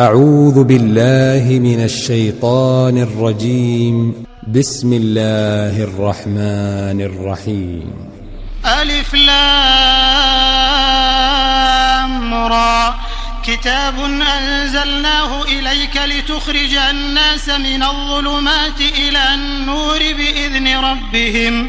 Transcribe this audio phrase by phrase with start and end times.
[0.00, 4.24] أعوذ بالله من الشيطان الرجيم.
[4.48, 7.92] بسم الله الرحمن الرحيم.
[8.66, 9.34] ألف لام
[12.34, 12.94] را.
[13.46, 13.94] كتاب
[14.38, 21.68] أنزلناه إليك لتخرج الناس من الظلمات إلى النور بإذن ربهم.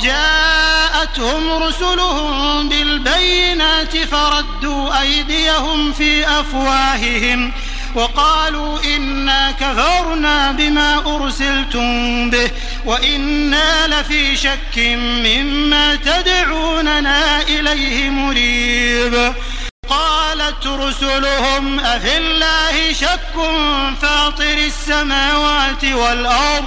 [0.00, 7.52] جاءتهم رسلهم بالبينات فردوا أيديهم في أفواههم
[7.94, 12.50] وقالوا إنا كفرنا بما أرسلتم به
[12.84, 19.34] وإنا لفي شك مما تدعوننا إليه مريب.
[19.88, 23.34] قالت رسلهم أفي الله شك
[24.02, 26.64] فاطر السماوات والأرض؟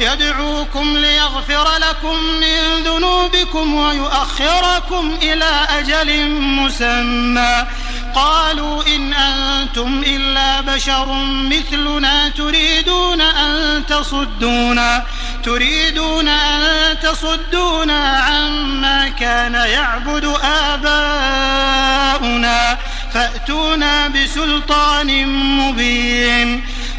[0.00, 7.66] يدعوكم ليغفر لكم من ذنوبكم ويؤخركم إلى أجل مسمى.
[8.14, 15.04] قالوا إن أنتم إلا بشر مثلنا تريدون أن تصدونا
[15.44, 20.34] تريدون أن تصدونا عما كان يعبد
[20.74, 22.78] آباؤنا
[23.14, 25.26] فأتونا بسلطان
[25.58, 26.64] مبين.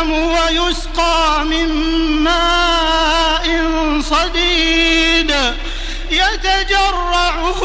[0.00, 1.68] جهنم ويسقى من
[2.24, 3.46] ماء
[4.00, 5.34] صديد.
[6.10, 7.62] يتجرعه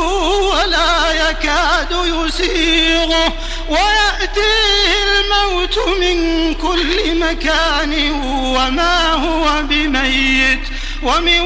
[0.52, 3.34] ولا يكاد يسيغه
[3.70, 10.60] ويأتيه الموت من كل مكان وما هو بميت.
[11.04, 11.40] ومن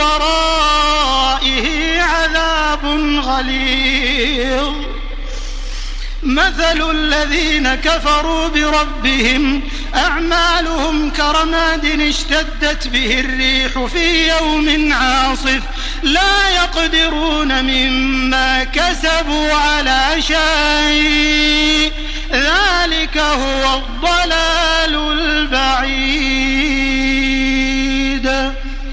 [0.00, 1.66] ورائه
[2.02, 2.84] عذاب
[3.24, 4.74] غليظ.
[6.22, 9.62] مثل الذين كفروا بربهم
[9.96, 15.60] أعمالهم كرماد اشتدت به الريح في يوم عاصف.
[16.02, 21.92] لا يقدرون مما كسبوا على شيء.
[22.32, 26.46] ذلك هو الضلال البعيد.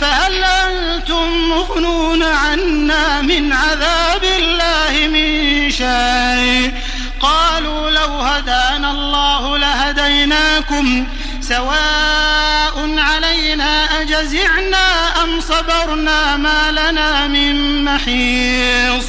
[0.00, 6.74] فهل أنتم مغنون عنا من عذاب الله من شيء.
[7.20, 11.06] قالوا لو هدانا الله لهديناكم
[11.40, 14.86] سواء علينا أجزعنا
[15.22, 19.06] أم صبرنا ما لنا من محيص.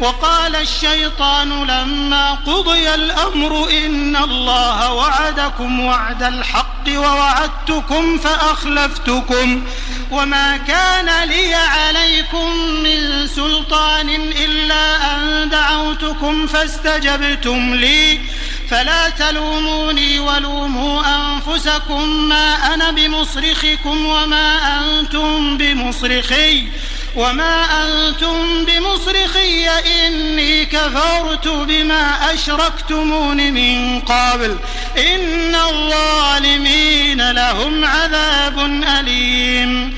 [0.00, 9.66] وقال الشيطان لما قضي الأمر إن الله وعدكم وعد الحق ووعدتكم فأخلفتكم.
[10.10, 14.08] وما كان لي عليكم من سلطان
[14.44, 18.20] إلا أن دعوتكم فاستجبتم لي.
[18.70, 26.64] فلا تلوموني ولوموا أنفسكم ما أنا بمصرخكم وما أنتم بمصرخي.
[27.16, 34.56] وما أنتم بمصرخي إني كفرت بما أشركتمون من قبل.
[34.98, 38.58] إن الظالمين لهم عذاب
[39.00, 39.97] أليم.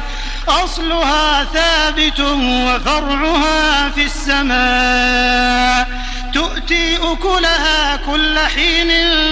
[0.47, 6.01] أصلها ثابت وفرعها في السماء.
[6.33, 8.87] تؤتي أكلها كل حين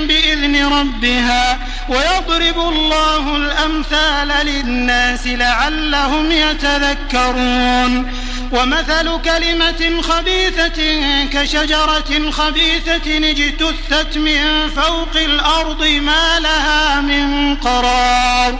[0.08, 1.60] بإذن ربها
[1.90, 8.14] ويضرب الله الأمثال للناس لعلهم يتذكرون.
[8.52, 10.80] ومثل كلمة خبيثة
[11.34, 18.60] كشجرة خبيثة اجتثت من فوق الأرض ما لها من قرار.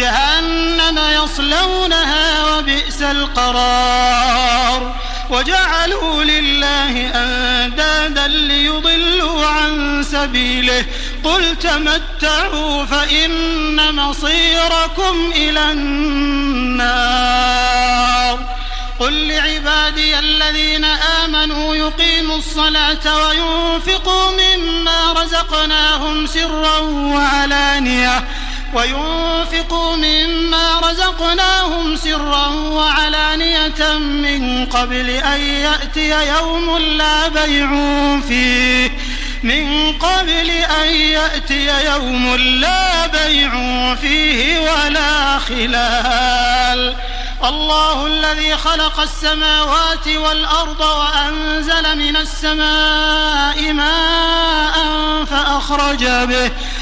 [0.00, 4.94] جهنم يصلونها وبئس القرار.
[5.30, 10.84] وجعلوا لله أندادا ليضلوا عن سبيله.
[11.24, 17.30] قل تمتعوا فإن مصيركم إلى النار.
[19.00, 28.24] قل لعبادي الذين آمنوا يقيموا الصلاة وينفقوا مما رزقناهم سرا وعلانية.
[28.74, 37.68] وينفقوا مما رزقناهم سرا وعلانية من قبل أن يأتي يوم لا بيع
[38.28, 38.90] فيه.
[39.42, 43.50] من قبل أن يأتي يوم لا بيع
[43.94, 46.96] فيه ولا خلال.
[47.44, 54.74] الله الذي خلق السماوات والأرض وأنزل من السماء ماء
[55.24, 56.50] فأخرج به.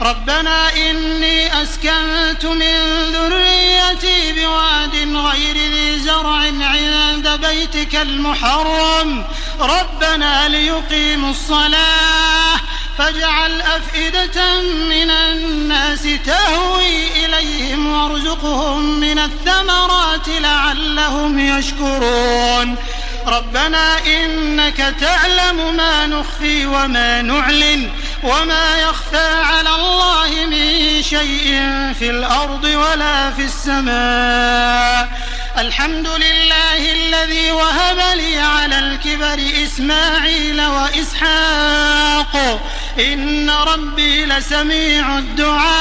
[0.00, 2.76] ربنا إني أسكنت من
[3.12, 9.24] ذريتي بواد غير ذي زرع عند بيتك المحرم.
[9.60, 12.56] ربنا ليقيموا الصلاة
[12.98, 22.76] فاجعل أفئدة من الناس تهوي إليهم وارزقهم من الثمرات لعلهم يشكرون.
[23.26, 27.90] ربنا إنك تعلم ما نخفي وما نعلن.
[28.24, 31.46] وما يخفى على الله من شيء
[31.98, 35.08] في الأرض ولا في السماء.
[35.58, 42.60] الحمد لله الذي وهب لي على الكبر إسماعيل وإسحاق.
[42.98, 45.74] إن ربي لسميع الدعاء.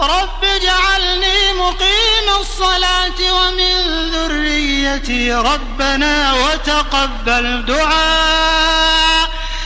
[0.00, 9.13] رب اجعلني مقيم الصلاة ومن ذريتي ربنا وتقبل دعاء.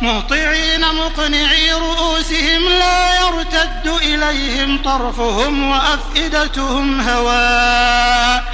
[0.00, 8.44] مهطعين مقنعي رؤوسهم لا يرتد إليهم طرفهم وأفئدتهم هواء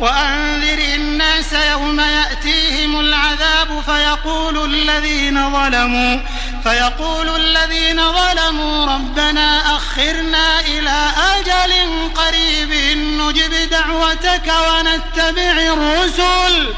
[0.00, 6.20] وأنذر الناس يوم يأتيهم العذاب فيقول الذين ظلموا
[6.64, 11.72] فيقول الذين ظلموا ربنا أخرنا إلى أجل
[12.14, 16.74] قريب نجب دعوتك ونتبع الرسل.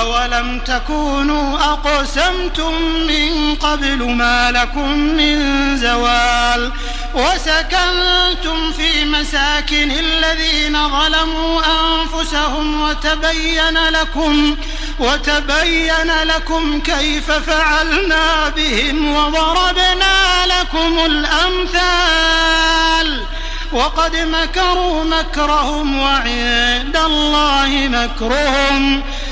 [0.00, 2.74] أولم تكونوا أقسمتم
[3.06, 5.36] من قبل ما لكم من
[5.76, 6.72] زوال
[7.14, 14.56] وسكنتم في مساكن الذين ظلموا أنفسهم وتبين لكم
[14.98, 22.56] وتبين لكم كيف فعلنا بهم وضربنا لكم الأمثال
[23.72, 29.02] وقد مكروا مكرهم وعند الله مكرهم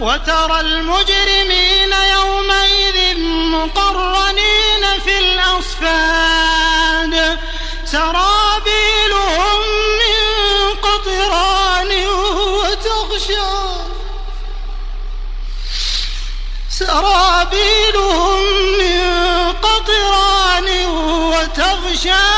[0.00, 3.18] وترى المجرمين يومئذ
[3.54, 7.14] مقرنين في الأصفاد.
[7.84, 9.60] سرابيلهم
[10.02, 10.22] من
[10.82, 11.90] قطران
[12.58, 13.50] وتغشى.
[16.70, 18.42] سرابيلهم
[18.78, 19.02] من
[19.52, 20.68] قطران
[21.32, 22.37] وتغشى.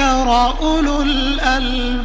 [0.00, 2.00] ذكر أولو الألباب.